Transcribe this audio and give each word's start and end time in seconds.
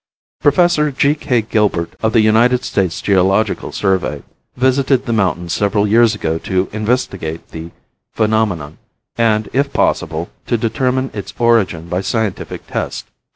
Professor 0.41 0.89
G. 0.89 1.13
K. 1.13 1.43
Gilbert 1.43 1.95
of 2.01 2.11
the 2.11 2.21
United 2.21 2.63
States 2.65 3.01
Geological 3.01 3.71
Survey 3.71 4.23
visited 4.57 5.05
the 5.05 5.13
mountain 5.13 5.47
several 5.47 5.87
years 5.87 6.15
ago 6.15 6.39
to 6.39 6.67
investigate 6.73 7.49
the 7.51 7.69
phenomenon 8.11 8.79
and, 9.15 9.47
if 9.53 9.71
possible, 9.71 10.29
to 10.47 10.57
determine 10.57 11.11
its 11.13 11.35
origin 11.37 11.87
by 11.87 12.01
scientific 12.01 12.65
test. 12.65 13.09